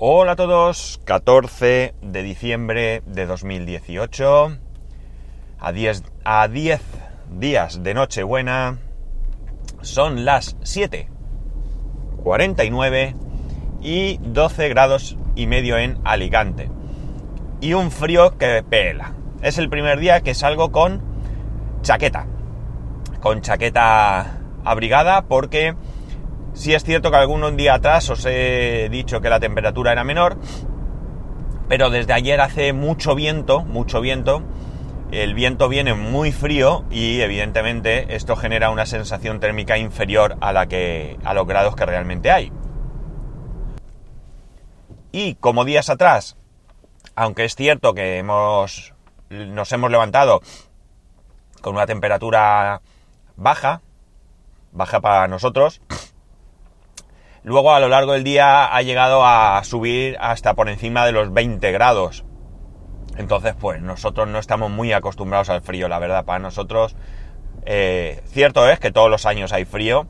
[0.00, 4.56] Hola a todos, 14 de diciembre de 2018,
[5.58, 6.80] a 10, a 10
[7.32, 8.78] días de Nochebuena,
[9.80, 13.16] son las 7.49
[13.82, 16.70] y 12 grados y medio en Alicante.
[17.60, 19.14] Y un frío que pela.
[19.42, 21.02] Es el primer día que salgo con
[21.82, 22.28] chaqueta,
[23.20, 25.74] con chaqueta abrigada porque
[26.58, 30.38] Sí es cierto que algún día atrás os he dicho que la temperatura era menor,
[31.68, 34.42] pero desde ayer hace mucho viento, mucho viento.
[35.12, 40.66] El viento viene muy frío y evidentemente esto genera una sensación térmica inferior a la
[40.66, 42.50] que a los grados que realmente hay.
[45.12, 46.36] Y como días atrás,
[47.14, 48.94] aunque es cierto que hemos
[49.30, 50.40] nos hemos levantado
[51.60, 52.82] con una temperatura
[53.36, 53.80] baja,
[54.72, 55.80] baja para nosotros,
[57.48, 61.32] Luego a lo largo del día ha llegado a subir hasta por encima de los
[61.32, 62.26] 20 grados.
[63.16, 66.26] Entonces, pues nosotros no estamos muy acostumbrados al frío, la verdad.
[66.26, 66.94] Para nosotros,
[67.64, 70.06] eh, cierto es que todos los años hay frío,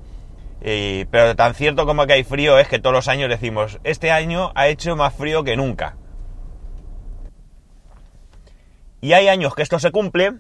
[0.61, 4.51] pero tan cierto como que hay frío es que todos los años decimos, este año
[4.57, 5.97] ha hecho más frío que nunca.
[9.01, 10.33] Y hay años que esto se cumple,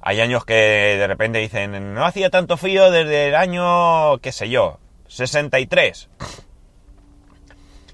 [0.00, 4.48] hay años que de repente dicen, no hacía tanto frío desde el año, qué sé
[4.48, 6.08] yo, 63.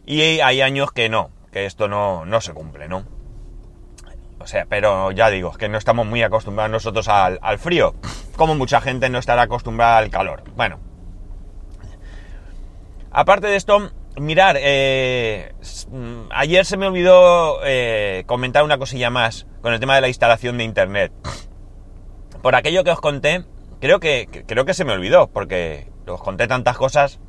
[0.05, 3.05] Y hay años que no, que esto no, no se cumple, ¿no?
[4.43, 7.95] O sea, pero ya digo, es que no estamos muy acostumbrados nosotros al, frío,
[8.37, 10.43] como mucha gente no estará acostumbrada al calor.
[10.57, 10.81] Bueno.
[13.13, 15.55] Aparte de esto, mirar, eh,
[16.31, 20.59] ayer se me olvidó eh, comentar una cosilla más con el tema de la instalación
[20.59, 21.13] de internet.
[22.43, 23.45] Por aquello que os conté,
[23.81, 27.21] creo que, creo que se me olvidó, porque os conté tantas cosas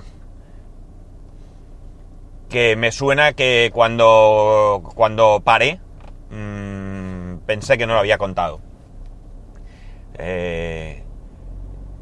[2.49, 5.79] que me suena que cuando, cuando paré
[6.29, 8.61] mmm, pensé que no lo había contado.
[10.15, 11.03] Eh,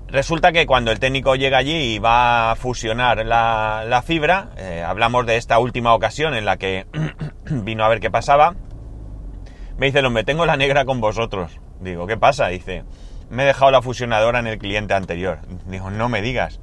[0.08, 4.84] resulta que cuando el técnico llega allí y va a fusionar la, la fibra, eh,
[4.86, 6.86] hablamos de esta última ocasión en la que
[7.46, 8.56] vino a ver qué pasaba,
[9.78, 11.60] me dice hombre, tengo la negra con vosotros.
[11.80, 12.50] Digo, ¿qué pasa?
[12.50, 12.84] Dice,
[13.31, 15.40] me he dejado la fusionadora en el cliente anterior.
[15.66, 16.59] Digo, no me digas.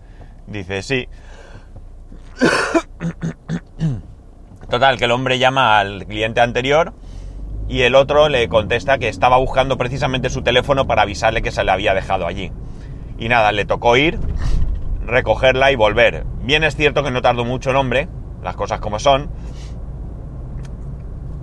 [0.47, 1.09] Dice, sí.
[4.71, 6.93] Total, que el hombre llama al cliente anterior
[7.69, 11.65] y el otro le contesta que estaba buscando precisamente su teléfono para avisarle que se
[11.65, 12.53] le había dejado allí.
[13.19, 14.19] Y nada, le tocó ir,
[15.05, 16.25] recogerla y volver.
[16.43, 18.09] Bien es cierto que no tardó mucho el hombre,
[18.43, 19.31] las cosas como son.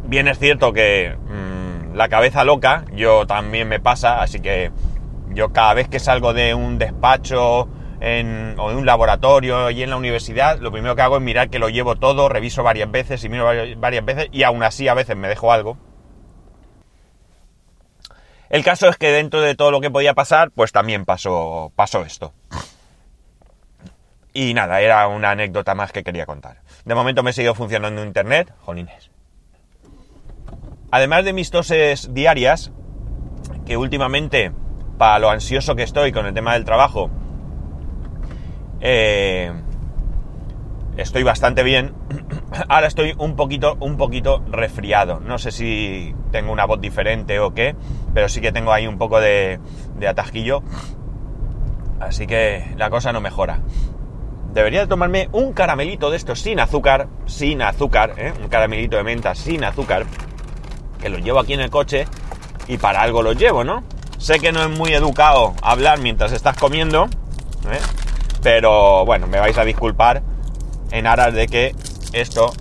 [0.06, 4.72] Bien es cierto que mm, la cabeza loca, yo también me pasa, así que
[5.36, 7.68] yo cada vez que salgo de un despacho o
[8.00, 11.70] de un laboratorio y en la universidad, lo primero que hago es mirar que lo
[11.70, 13.46] llevo todo, reviso varias veces y miro
[13.78, 15.78] varias, veces y aún así a veces me dejo algo.
[18.50, 22.04] El caso es que dentro de todo lo que podía pasar, pues también pasó, pasó
[22.04, 22.34] esto.
[24.34, 26.62] Y nada, era una anécdota más que quería contar.
[26.86, 29.10] De momento me he seguido funcionando en internet, jolines.
[30.92, 32.72] Además de mis toses diarias,
[33.66, 34.52] que últimamente
[34.98, 37.10] para lo ansioso que estoy con el tema del trabajo,
[38.82, 39.52] eh,
[40.98, 41.94] estoy bastante bien.
[42.70, 45.20] Ahora estoy un poquito, un poquito resfriado.
[45.20, 47.76] No sé si tengo una voz diferente o qué,
[48.14, 49.60] pero sí que tengo ahí un poco de,
[49.98, 50.64] de atasquillo.
[52.00, 53.60] Así que la cosa no mejora.
[54.54, 58.32] Debería tomarme un caramelito de estos sin azúcar, sin azúcar, ¿eh?
[58.42, 60.06] un caramelito de menta sin azúcar,
[61.02, 62.06] que lo llevo aquí en el coche
[62.68, 63.84] y para algo lo llevo, ¿no?
[64.26, 67.06] Sé que no es muy educado hablar mientras estás comiendo,
[67.72, 67.80] ¿eh?
[68.42, 70.24] pero bueno, me vais a disculpar
[70.90, 71.76] en aras de que
[72.12, 72.52] esto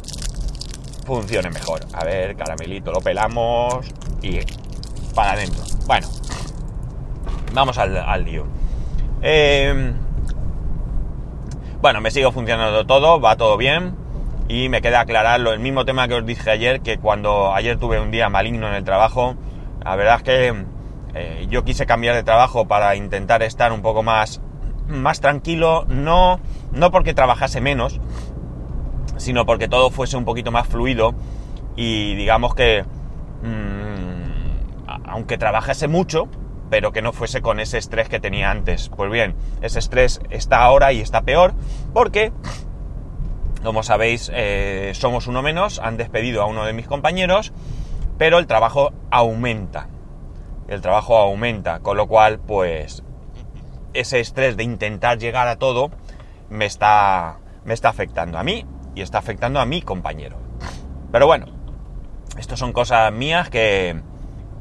[1.07, 1.81] funcione mejor.
[1.95, 3.87] A ver, caramelito, lo pelamos
[4.21, 4.41] y
[5.15, 5.65] para adentro.
[5.87, 6.07] Bueno,
[7.55, 8.45] vamos al, lío.
[9.23, 9.95] Em,
[11.81, 13.97] bueno, me sigo funcionando todo, va todo bien.
[14.49, 18.01] Y me queda aclarar el mismo tema que os dije ayer, que cuando ayer tuve
[18.01, 19.35] un día maligno en el trabajo,
[19.83, 20.74] la verdad es que
[21.15, 24.41] eh, yo quise cambiar de trabajo para intentar estar un poco más,
[24.89, 26.41] más tranquilo, no,
[26.73, 28.01] no porque trabajase menos,
[29.17, 31.15] sino porque todo fuese un poquito más fluido
[31.77, 32.85] y digamos que,
[33.43, 36.29] mm, aunque trabajase mucho,
[36.69, 38.89] pero que no fuese con ese estrés que tenía antes.
[38.89, 41.55] Pues bien, ese estrés está ahora y está peor
[41.93, 42.33] porque,
[43.63, 47.53] como sabéis, eh, somos uno menos, han despedido a uno de mis compañeros,
[48.19, 49.89] pero el trabajo aumenta
[50.69, 53.03] el trabajo aumenta, con lo cual, pues,
[53.93, 55.91] ese estrés de intentar llegar a todo
[56.51, 60.37] me está, me está afectando a mí y está afectando a mi compañero.
[61.13, 61.47] Pero bueno,
[62.39, 64.01] estas son cosas mías que,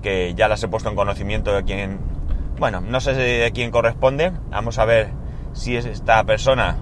[0.01, 1.99] que ya las he puesto en conocimiento de quien,
[2.59, 4.31] bueno, no sé de quién corresponde.
[4.49, 5.09] Vamos a ver
[5.53, 6.77] si es esta persona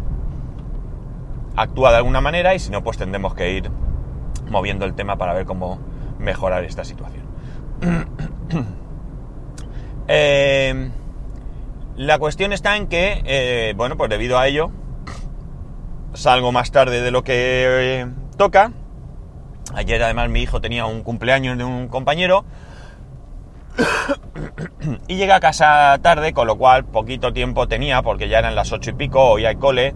[1.56, 3.72] actúa de alguna manera y si no, pues tendremos que ir
[4.50, 5.80] moviendo el tema para ver cómo
[6.20, 7.26] mejorar esta situación.
[10.14, 10.90] Eh,
[11.96, 14.70] la cuestión está en que, eh, bueno, pues debido a ello,
[16.14, 17.34] salgo más tarde de lo que
[18.02, 18.74] eh, toca.
[19.74, 22.44] Ayer además mi hijo tenía un cumpleaños de un compañero
[25.08, 28.74] y llega a casa tarde, con lo cual poquito tiempo tenía, porque ya eran las
[28.74, 29.96] ocho y pico, hoy hay cole,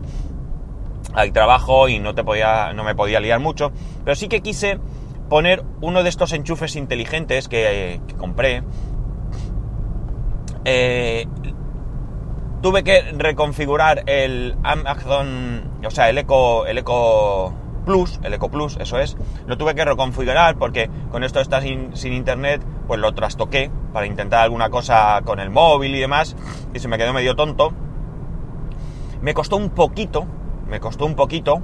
[1.14, 3.74] hay trabajo y no, te podía, no me podía liar mucho,
[4.06, 4.80] pero sí que quise
[5.30, 8.64] poner uno de estos enchufes inteligentes que, compré.
[10.66, 11.28] Eh,
[12.62, 17.54] tuve que reconfigurar el Amazon, o sea, el Eco, el Eco
[17.86, 19.16] Plus, el Eco Plus, eso es,
[19.46, 24.42] lo tuve que reconfigurar porque con esto está sin, internet, pues lo trastoqué para intentar
[24.42, 26.36] alguna cosa con el móvil y demás,
[26.74, 27.72] y se me quedó medio tonto.
[29.22, 30.26] Me costó un poquito,
[30.68, 31.62] me costó un poquito,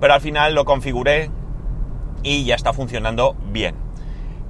[0.00, 1.30] pero al final lo configuré
[2.22, 3.74] y ya está funcionando bien.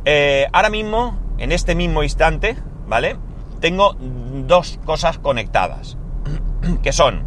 [0.05, 3.17] Eh, ahora mismo, en este mismo instante, ¿vale?
[3.61, 5.97] Tengo dos cosas conectadas,
[6.83, 7.25] que son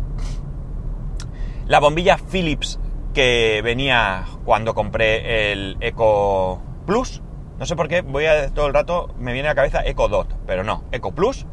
[1.68, 2.80] la bombilla Philips
[3.14, 7.22] que venía cuando compré el Eco Plus.
[7.60, 10.08] No sé por qué, voy a todo el rato, me viene a la cabeza Eco
[10.08, 11.46] Dot, pero no, Eco Plus.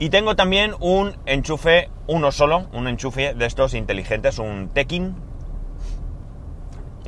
[0.00, 5.14] Y tengo también un enchufe, uno solo, un enchufe de estos inteligentes, un Tekin,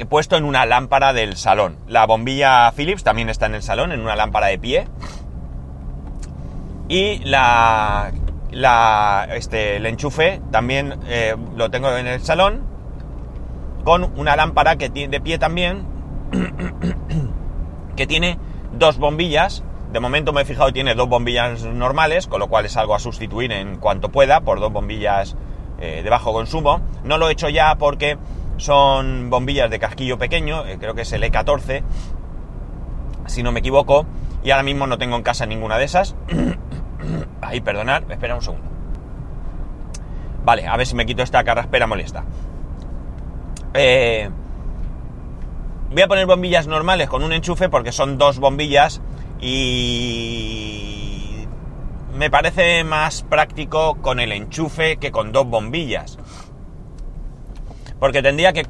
[0.08, 1.76] puesto en una lámpara del salón.
[1.86, 4.88] La bombilla Philips también está en el salón, en una lámpara de pie.
[6.88, 8.12] Y la
[8.52, 12.60] la, este, el enchufe también eh, lo tengo en el salón
[13.82, 15.86] con una lámpara que tiene de pie también
[17.96, 18.38] que tiene
[18.72, 22.76] dos bombillas de momento me he fijado tiene dos bombillas normales con lo cual es
[22.76, 25.34] algo a sustituir en cuanto pueda por dos bombillas
[25.80, 28.18] eh, de bajo consumo no lo he hecho ya porque
[28.56, 31.82] son bombillas de casquillo pequeño eh, creo que es el E14
[33.26, 34.06] si no me equivoco
[34.44, 36.14] y ahora mismo no tengo en casa ninguna de esas
[37.40, 38.68] Ay, perdonad, espera un segundo.
[40.44, 42.24] Vale, a ver si me quito esta carraspera molesta.
[43.74, 44.28] Eh,
[45.90, 49.00] voy a poner bombillas normales con un enchufe porque son dos bombillas
[49.40, 51.46] y
[52.14, 56.18] me parece más práctico con el enchufe que con dos bombillas.
[58.02, 58.66] Porque tendría que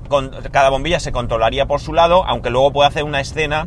[0.50, 3.67] cada bombilla se controlaría por su lado, aunque luego pueda hacer una escena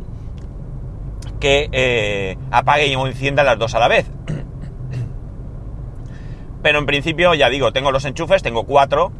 [1.40, 4.08] que eh, apague y encienda las dos a la vez.
[6.62, 9.10] Pero en principio, ya digo, tengo los enchufes, tengo cuatro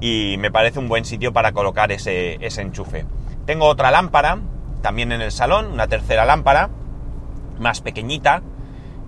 [0.00, 3.06] y me parece un buen sitio para colocar ese, enchufe.
[3.46, 4.40] Tengo otra lámpara,
[4.80, 6.70] también en el salón, una tercera lámpara,
[7.60, 8.42] más pequeñita,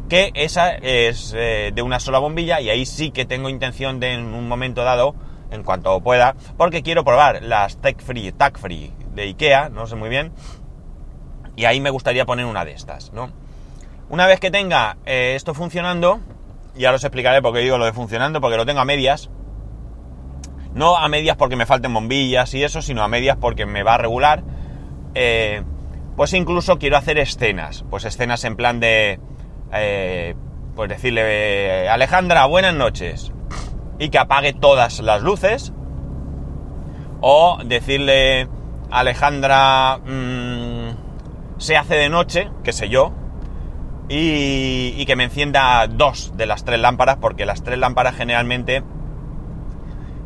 [0.09, 4.13] que esa es eh, de una sola bombilla y ahí sí que tengo intención de
[4.13, 5.17] en un momento dado,
[5.55, 9.97] en cuanto pueda, porque quiero probar las Tech Free, Tag Free de Ikea, no sé
[9.97, 10.33] muy bien,
[11.57, 13.31] y ahí me gustaría poner una de estas, ¿no?
[14.09, 16.21] Una vez que tenga eh, esto funcionando,
[16.77, 19.31] ya os explicaré por qué digo lo de funcionando, porque lo tengo a medias.
[20.75, 23.95] No a medias porque me falten bombillas y eso, sino a medias porque me va
[23.95, 24.43] a regular.
[25.15, 25.63] Eh,
[26.17, 27.85] pues incluso quiero hacer escenas.
[27.91, 29.21] Pues escenas en plan de...
[29.73, 30.35] Eh,
[30.75, 33.33] pues decirle, Alejandra, buenas noches.
[33.99, 35.73] Y que apague todas las luces.
[37.21, 38.49] O decirle,
[38.91, 43.13] Alejandra, mm, se hace de noche, qué sé yo,
[44.09, 48.83] y, que me encienda dos de las tres lámparas, porque las tres lámparas generalmente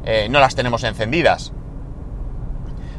[0.04, 1.52] eh, no las tenemos encendidas.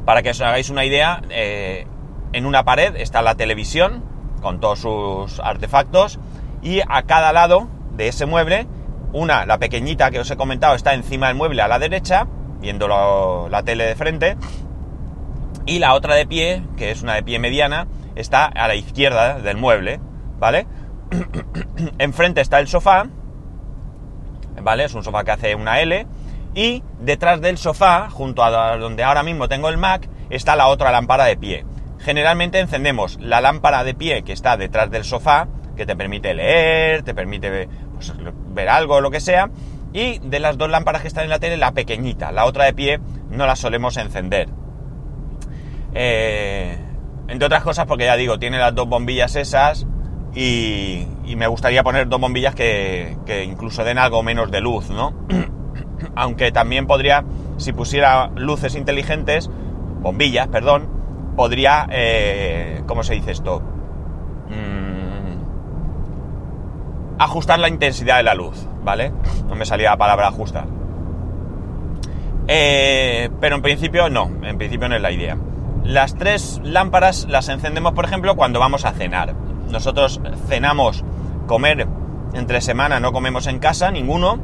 [0.06, 1.86] Para que os hagáis una idea, eh,
[2.34, 4.04] en una pared está la televisión
[4.42, 6.20] con todos sus artefactos
[6.62, 8.68] y a cada lado de ese mueble,
[9.14, 12.28] una, la pequeñita que os he comentado, está encima del mueble a la derecha,
[12.60, 12.88] viendo
[13.50, 14.38] la tele de frente,
[15.66, 19.40] y la otra de pie, que es una de pie mediana, está a la izquierda
[19.40, 20.00] del mueble.
[20.40, 20.66] ¿vale?
[22.00, 23.08] Enfrente está el sofá,
[24.62, 24.86] ¿vale?
[24.86, 26.08] Es un sofá que hace una L.
[26.56, 30.92] Y detrás del sofá, junto a donde ahora mismo tengo el Mac, está la otra
[30.92, 31.66] lámpara de pie.
[32.00, 37.04] Generalmente encendemos la lámpara de pie que está detrás del sofá, que te permite leer,
[37.04, 37.70] te permite
[38.54, 39.50] ver algo o lo que sea.
[39.92, 42.74] Y de las dos lámparas que están en la tele, la pequeñita, la otra de
[42.74, 44.50] pie, no la solemos encender.
[45.94, 46.78] Eh,
[47.28, 49.88] entre otras cosas porque ya digo, tiene las dos bombillas esas,
[50.36, 55.14] y, me gustaría poner dos bombillas que, incluso den algo menos de luz, ¿no?
[56.16, 57.24] aunque también podría,
[57.58, 59.50] si pusiera luces inteligentes,
[60.02, 60.88] bombillas, perdón,
[61.36, 63.62] podría, eh, ¿cómo se dice esto?
[64.50, 65.40] Mm,
[67.20, 69.12] ajustar la intensidad de la luz, ¿vale?
[69.48, 70.66] No me salía la palabra ajustar.
[72.48, 75.38] Eh, pero en principio no, en principio no es la idea.
[75.84, 79.36] Las tres lámparas las encendemos, por ejemplo, cuando vamos a cenar.
[79.70, 81.04] Nosotros cenamos,
[81.46, 81.88] comer
[82.34, 84.40] entre semana, no comemos en casa, ninguno,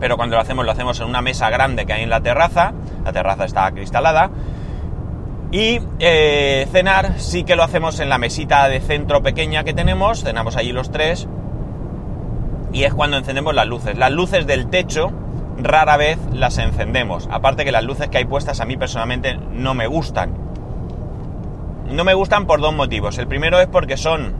[0.00, 2.72] pero cuando lo hacemos, lo hacemos en una mesa grande que hay en la terraza.
[3.04, 4.30] La terraza está cristalada.
[5.52, 10.24] Y eh, cenar sí que lo hacemos en la mesita de centro pequeña que tenemos,
[10.24, 11.28] cenamos allí los tres,
[12.72, 13.96] y es cuando encendemos las luces.
[13.96, 15.12] Las luces del techo
[15.58, 19.74] rara vez las encendemos, aparte que las luces que hay puestas a mí personalmente no
[19.74, 20.34] me gustan.
[21.88, 23.18] No me gustan por dos motivos.
[23.18, 24.34] El primero es porque son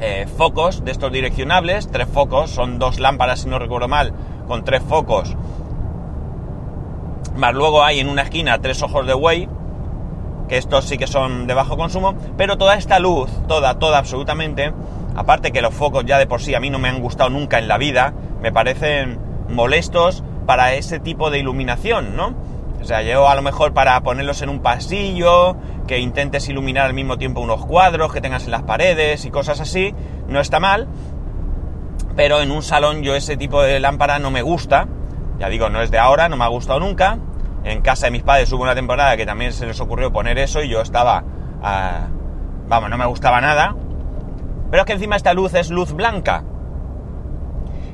[0.00, 4.12] eh, focos de estos direccionables, tres focos, son dos lámparas si no recuerdo mal,
[4.46, 5.34] con tres focos.
[7.36, 9.48] Más luego hay en una esquina tres ojos de buey,
[10.48, 14.72] que estos sí que son de bajo consumo, pero toda esta luz, toda, toda absolutamente,
[15.18, 17.58] aparte que los focos ya de por sí a mí no me han gustado nunca
[17.58, 22.36] en la vida, me parecen molestos para ese tipo de iluminación, ¿no?
[22.80, 25.56] O sea, yo a lo mejor para ponerlos en un pasillo,
[25.88, 29.60] que intentes iluminar al mismo tiempo unos cuadros que tengas en las paredes y cosas
[29.60, 29.92] así,
[30.28, 30.86] no está mal,
[32.14, 34.86] pero en un salón yo ese tipo de lámpara no me gusta,
[35.40, 37.18] ya digo, no es de ahora, no me ha gustado nunca,
[37.64, 40.62] en casa de mis padres hubo una temporada que también se les ocurrió poner eso
[40.62, 41.24] y yo estaba...
[41.60, 42.06] Ah,
[42.68, 43.74] vamos, no me gustaba nada.
[44.70, 46.44] Pero es que encima esta luz es luz blanca.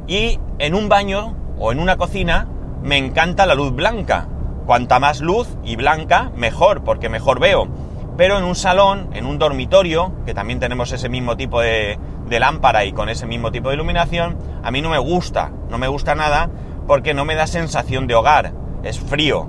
[0.07, 2.49] Y en un baño o en una cocina
[2.83, 4.29] me encanta la luz blanca.
[4.67, 7.69] Cuanta más luz y blanca, mejor, porque mejor veo.
[8.17, 12.41] Pero en un salón, en un dormitorio, que también tenemos ese mismo tipo de, de
[12.41, 15.89] lámpara y con ese mismo tipo de iluminación, a mí no me gusta, no me
[15.89, 16.51] gusta nada
[16.87, 18.53] porque no me da sensación de hogar,
[18.83, 19.47] es frío,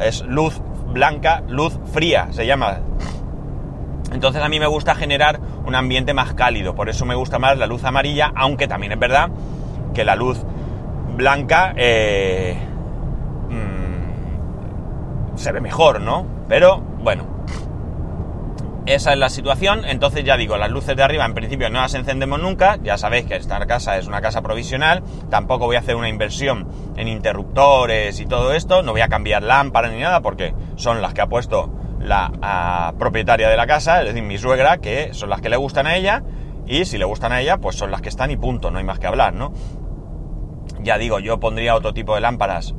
[0.00, 2.80] es luz blanca, luz fría, se llama.
[4.12, 7.56] Entonces a mí me gusta generar un ambiente más cálido, por eso me gusta más
[7.58, 9.30] la luz amarilla, aunque también es verdad
[9.94, 10.42] que la luz
[11.16, 12.56] blanca eh,
[13.50, 16.26] mm, se ve mejor, ¿no?
[16.48, 17.26] Pero bueno,
[18.86, 21.94] esa es la situación, entonces ya digo, las luces de arriba en principio no las
[21.94, 25.94] encendemos nunca, ya sabéis que esta casa es una casa provisional, tampoco voy a hacer
[25.94, 26.66] una inversión
[26.96, 31.14] en interruptores y todo esto, no voy a cambiar lámparas ni nada porque son las
[31.14, 31.70] que ha puesto
[32.02, 35.86] la propietaria de la casa, es decir, mi suegra, que son las que le gustan
[35.86, 36.22] a ella,
[36.66, 38.84] y si le gustan a ella, pues son las que están y punto, no hay
[38.84, 39.52] más que hablar, ¿no?
[40.80, 42.74] Ya digo, yo pondría otro tipo de lámparas,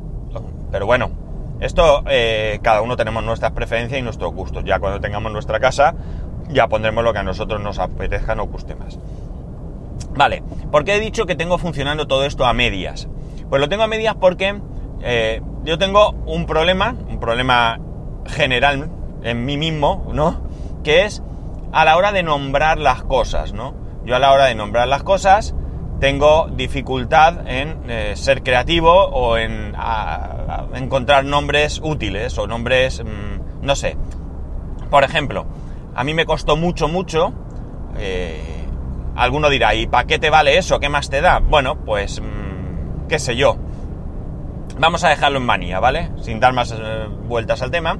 [0.71, 1.11] pero bueno,
[1.59, 4.63] esto, eh, cada uno tenemos nuestras preferencias y nuestros gustos.
[4.65, 5.95] Ya cuando tengamos nuestra casa,
[6.49, 8.99] ya pondremos lo que a nosotros nos apetezca, o guste más.
[10.15, 13.07] Vale, ¿por qué he dicho que tengo funcionando todo esto a medias?
[13.49, 14.59] Pues lo tengo a medias porque
[15.01, 17.79] eh, yo tengo un problema, un problema
[18.25, 18.89] general
[19.23, 20.41] en mí mismo, ¿no?
[20.83, 21.23] Que es
[21.71, 23.73] a la hora de nombrar las cosas, ¿no?
[24.05, 25.55] Yo a la hora de nombrar las cosas
[25.99, 29.73] tengo dificultad en eh, ser creativo o en
[30.75, 33.95] encontrar nombres útiles o nombres, mm, no sé.
[34.89, 35.45] Por ejemplo,
[35.95, 37.33] a mí me costó mucho, mucho.
[37.97, 38.65] Eh,
[39.15, 40.79] alguno dirá, ¿y para qué te vale eso?
[40.79, 41.39] ¿Qué más te da?
[41.39, 43.55] Bueno, pues, mm, qué sé yo.
[44.77, 46.09] Vamos a dejarlo en manía, ¿vale?
[46.21, 47.97] Sin dar más eh, vueltas al tema.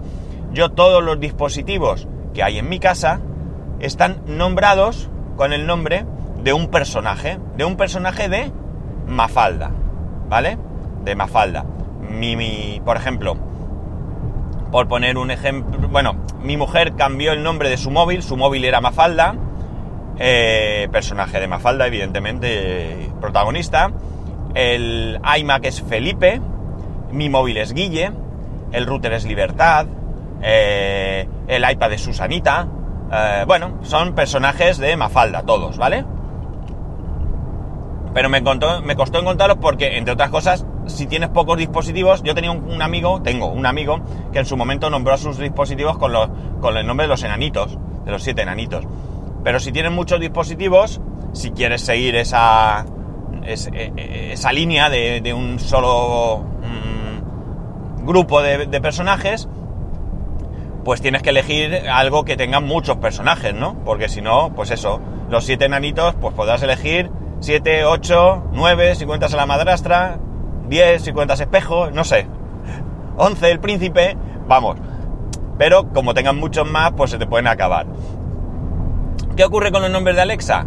[0.54, 3.20] Yo todos los dispositivos que hay en mi casa
[3.80, 6.06] están nombrados con el nombre
[6.44, 8.52] de un personaje, de un personaje de
[9.08, 9.72] Mafalda,
[10.30, 10.60] ¿vale?
[11.04, 11.66] De Mafalda.
[12.08, 13.36] Mi, por ejemplo,
[14.72, 18.64] por poner un ejemplo, bueno, mi mujer cambió el nombre de su móvil, su móvil
[18.64, 19.36] era Mafalda,
[20.20, 23.92] eh, personaje de Mafalda, evidentemente, protagonista.
[24.54, 26.40] El iMac es Felipe,
[27.12, 28.12] mi móvil es Guille,
[28.72, 29.88] el router es Libertad,
[30.44, 32.68] eh, el iPad es Susanita.
[33.12, 36.06] Eh, bueno, son personajes de Mafalda, todos, ¿vale?
[38.14, 42.52] Pero me, me costó encontrarlos porque, entre otras cosas, si tienes pocos dispositivos, yo tenía
[42.52, 46.30] un, amigo, tengo un amigo, que en su momento nombró a sus dispositivos con, los,
[46.62, 48.86] con el nombre de los enanitos, de los siete enanitos.
[49.44, 51.02] Pero si tienes muchos dispositivos,
[51.34, 52.86] si quieres seguir esa,
[53.44, 59.48] e, esa línea de, un solo mm, grupo de, de, personajes,
[60.84, 63.76] pues tienes que elegir algo que tenga muchos personajes, ¿no?
[63.86, 65.00] Porque si no, pues eso,
[65.30, 67.10] los siete enanitos, pues podrás elegir
[67.40, 70.18] 7, 8, 9 si cuentas a la madrastra,
[70.70, 72.26] 10 si cuentas espejo, no sé.
[73.18, 74.78] 11 el príncipe, vamos.
[75.58, 77.86] Pero como tengan muchos más, pues se te pueden acabar.
[79.36, 80.66] ¿Qué ocurre con los nombres de Alexa?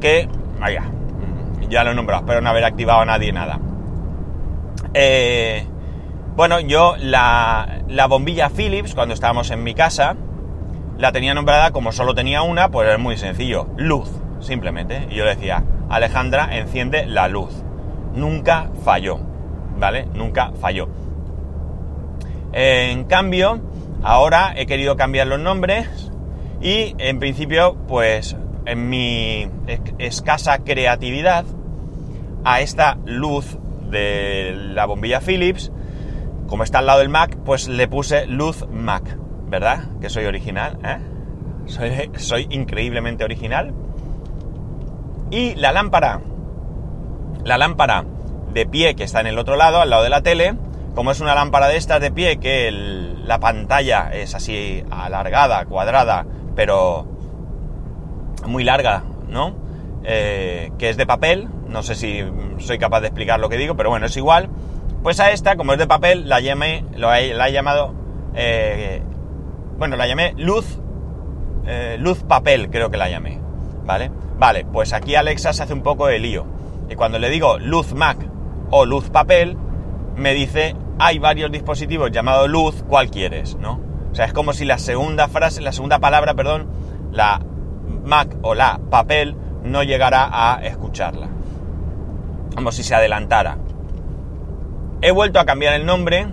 [0.00, 0.28] Que,
[0.60, 0.82] vaya,
[1.68, 3.58] ya lo he nombrado, espero no haber activado a nadie nada.
[4.94, 5.66] Eh,
[6.38, 10.14] bueno, yo la, la bombilla Philips, cuando estábamos en mi casa,
[10.96, 15.08] la tenía nombrada como solo tenía una, pues es muy sencillo, luz, simplemente.
[15.10, 17.64] Y yo le decía, Alejandra, enciende la luz.
[18.14, 19.18] Nunca falló,
[19.80, 20.06] ¿vale?
[20.14, 20.88] Nunca falló.
[22.52, 23.60] En cambio,
[24.04, 26.12] ahora he querido cambiar los nombres
[26.60, 29.50] y en principio, pues en mi
[29.98, 31.44] escasa creatividad,
[32.44, 33.58] a esta luz
[33.90, 35.72] de la bombilla Philips,
[36.48, 39.16] como está al lado del Mac, pues le puse luz Mac.
[39.46, 39.84] ¿Verdad?
[40.00, 40.98] Que soy original, ¿eh?
[41.66, 43.72] Soy, soy increíblemente original.
[45.30, 46.20] Y la lámpara,
[47.44, 48.04] la lámpara
[48.52, 50.54] de pie que está en el otro lado, al lado de la tele,
[50.94, 56.26] como es una lámpara de estas de pie que la pantalla es así alargada, cuadrada,
[56.56, 57.06] pero
[58.46, 59.54] muy larga, ¿no?
[60.04, 62.24] Eh, que es de papel, no sé si
[62.58, 64.48] soy capaz de explicar lo que digo, pero bueno, es igual.
[65.02, 67.94] Pues a esta, como es de papel, la, llamé, lo la he llamado
[68.34, 69.02] eh,
[69.78, 70.78] bueno, la llamé luz,
[71.66, 73.40] eh, luz papel, creo que la llamé,
[73.84, 74.10] ¿vale?
[74.38, 76.46] Vale, pues aquí Alexa se hace un poco de lío.
[76.90, 78.18] Y cuando le digo luz Mac
[78.70, 79.56] o luz papel,
[80.16, 83.56] me dice, hay varios dispositivos llamados luz, ¿cuál quieres?
[83.56, 83.80] ¿No?
[84.10, 86.68] O sea, es como si la segunda frase, la segunda palabra, perdón,
[87.12, 87.40] la
[88.04, 91.28] Mac o la papel, no llegara a escucharla.
[92.54, 93.58] Como si se adelantara.
[95.00, 96.26] He vuelto a cambiar el nombre.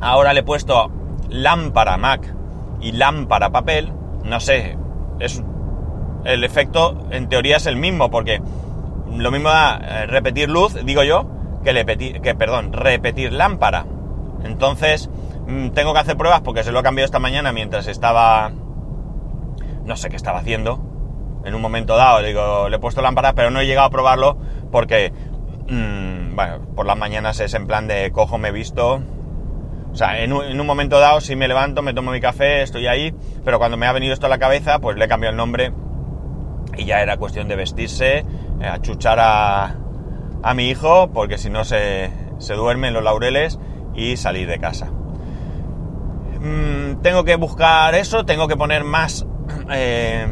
[0.00, 0.90] Ahora le he puesto
[1.28, 2.34] lámpara Mac
[2.80, 3.92] y lámpara papel,
[4.24, 4.76] no sé,
[5.20, 5.42] es,
[6.24, 8.40] el efecto en teoría es el mismo, porque
[9.16, 11.26] lo mismo da eh, repetir luz, digo yo,
[11.62, 13.86] que, repetir, que perdón, repetir lámpara.
[14.42, 15.08] Entonces,
[15.46, 18.52] mm, tengo que hacer pruebas porque se lo he cambiado esta mañana mientras estaba...
[19.84, 20.80] No sé qué estaba haciendo.
[21.44, 24.38] En un momento dado, digo, le he puesto lámpara, pero no he llegado a probarlo
[24.72, 25.12] porque,
[25.68, 29.02] mm, bueno, por las mañanas es en plan de cojo, me he visto,
[29.92, 33.14] o sea, en un, momento dado, si me levanto, me tomo mi café, estoy ahí,
[33.44, 35.72] pero cuando me ha venido esto a la cabeza, pues le cambiado el nombre
[36.76, 38.18] y ya era cuestión de vestirse,
[38.60, 39.76] eh, achuchar a,
[40.42, 43.58] a mi hijo, porque si no se, se duerme en los laureles
[43.94, 44.90] y salir de casa.
[46.40, 49.26] Mm, tengo que buscar eso, tengo que poner más,
[49.70, 50.26] eh,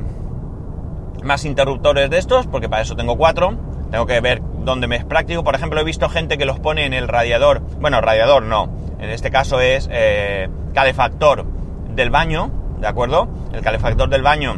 [1.23, 3.57] más interruptores de estos, porque para eso tengo cuatro.
[3.93, 5.45] Tengo que ver dónde me es práctico.
[5.45, 7.61] Por ejemplo, he visto gente que los pone en el radiador.
[7.79, 11.45] Bueno, radiador no en este caso es eh, calefactor
[11.93, 13.29] del baño, ¿de acuerdo?
[13.53, 14.55] El calefactor del baño,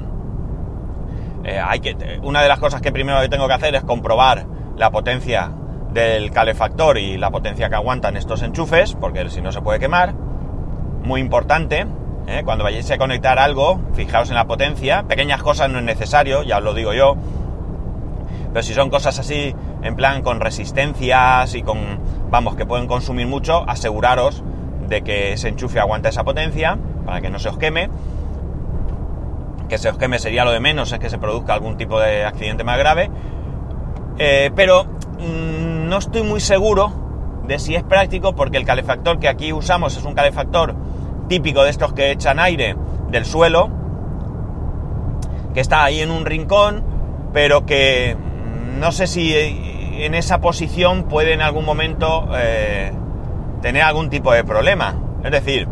[1.45, 4.45] eh, hay que, una de las cosas que primero tengo que hacer es comprobar
[4.77, 5.51] la potencia
[5.93, 10.13] del calefactor y la potencia que aguantan estos enchufes, porque si no se puede quemar.
[10.13, 11.87] Muy importante,
[12.27, 12.43] ¿eh?
[12.45, 15.05] cuando vayáis a conectar algo, fijaos en la potencia.
[15.05, 17.17] Pequeñas cosas no es necesario, ya os lo digo yo.
[18.55, 21.99] Pero si son cosas así, en plan con resistencias y con
[22.31, 24.45] vamos, que pueden consumir mucho, aseguraros
[24.87, 27.91] de que ese enchufe aguanta esa potencia para que no se os queme.
[29.69, 32.25] Que se os queme sería lo de menos, es que se produzca algún tipo de
[32.25, 33.11] accidente más grave.
[34.19, 36.93] Eh, pero mm, no estoy muy seguro
[37.49, 40.77] de si es práctico porque el calefactor que aquí usamos es un calefactor
[41.29, 42.77] típico de estos que echan aire
[43.11, 43.69] del suelo,
[45.53, 46.85] que está ahí en un rincón,
[47.33, 48.17] pero que
[48.79, 52.93] no sé si en esa posición puede en algún momento eh,
[53.63, 54.97] tener algún tipo de problema.
[55.23, 55.69] Es decir,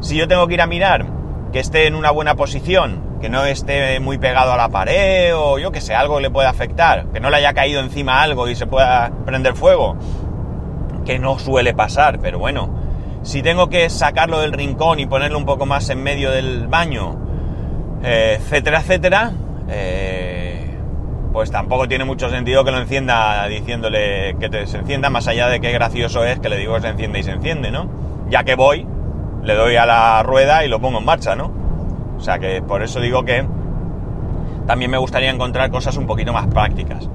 [0.00, 1.06] si yo tengo que ir a mirar
[1.52, 5.58] que esté en una buena posición, que no esté muy pegado a la pared o
[5.58, 8.54] yo que sé, algo le puede afectar, que no le haya caído encima algo y
[8.54, 9.96] se pueda prender fuego,
[11.04, 12.68] que no suele pasar, pero bueno,
[13.22, 17.16] si tengo que sacarlo del rincón y ponerlo un poco más en medio del baño,
[18.02, 19.32] eh, etcétera, etcétera,
[19.68, 20.25] eh,
[21.46, 25.46] pues tampoco tiene mucho sentido que lo encienda diciéndole que te, se encienda, más allá
[25.46, 27.88] de qué gracioso es que le digo que se enciende y se enciende, ¿no?
[28.28, 28.84] Ya que voy,
[29.44, 31.52] le doy a la rueda y lo pongo en marcha, ¿no?
[32.16, 33.46] O sea que por eso digo que
[34.66, 37.08] también me gustaría encontrar cosas un poquito más prácticas.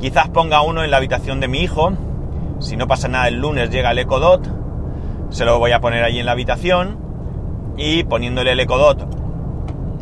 [0.00, 1.92] Quizás ponga uno en la habitación de mi hijo,
[2.60, 4.48] si no pasa nada el lunes llega el Ecodot,
[5.28, 6.96] se lo voy a poner ahí en la habitación
[7.76, 9.24] y poniéndole el Ecodot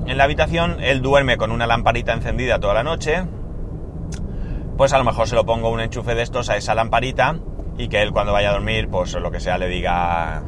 [0.06, 3.24] en la habitación, él duerme con una lamparita encendida toda la noche,
[4.76, 7.36] pues a lo mejor se lo pongo un enchufe de estos a esa lamparita
[7.76, 10.42] y que él cuando vaya a dormir, pues lo que sea, le diga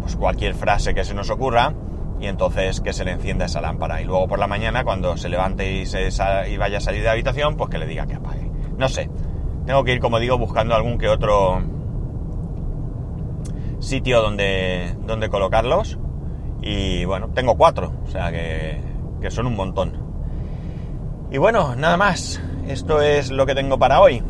[0.00, 1.74] pues cualquier frase que se nos ocurra
[2.20, 4.00] y entonces que se le encienda esa lámpara.
[4.00, 6.08] Y luego por la mañana, cuando se levante y, se
[6.48, 8.50] y vaya a salir de la habitación, pues que le diga que apague.
[8.78, 9.10] No sé,
[9.66, 11.62] tengo que ir, como digo, buscando algún que otro
[13.80, 15.98] sitio donde, donde colocarlos.
[16.62, 18.80] Y bueno, tengo cuatro, o sea que,
[19.20, 20.06] que son un montón.
[21.30, 24.22] Y bueno, nada más esto es lo que tengo para hoy.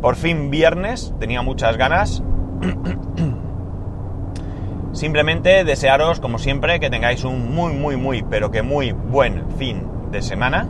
[0.00, 2.22] Por fin viernes, tenía muchas ganas.
[4.92, 9.82] Simplemente desearos, como siempre, que tengáis un muy, muy, muy, pero que muy buen fin
[10.10, 10.68] de semana.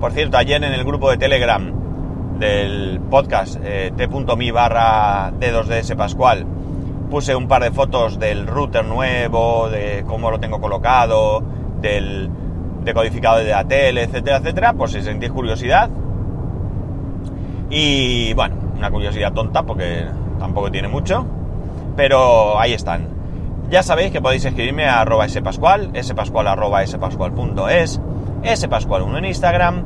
[0.00, 1.72] Por cierto, ayer en el grupo de Telegram
[2.38, 6.46] del podcast eh, t.mi barra d2ds pascual
[7.10, 11.42] puse un par de fotos del router nuevo, de cómo lo tengo colocado,
[11.80, 12.30] del
[12.84, 15.90] decodificado de la tele, etcétera, etcétera, por si sentís curiosidad.
[17.70, 20.06] Y bueno, una curiosidad tonta porque
[20.38, 21.26] tampoco tiene mucho,
[21.96, 23.08] pero ahí están.
[23.70, 28.00] Ya sabéis que podéis escribirme a arroba spascual, spascual arroba spascual.es,
[28.42, 29.84] spascual1 en Instagram,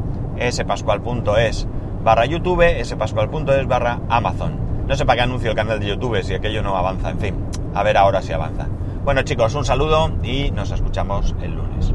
[0.50, 1.66] spascual.es
[2.04, 4.84] barra YouTube, spascual.es barra Amazon.
[4.86, 7.34] No sé para qué anuncio el canal de YouTube si aquello no avanza, en fin,
[7.74, 8.68] a ver ahora si avanza.
[9.04, 11.92] Bueno chicos, un saludo y nos escuchamos el lunes.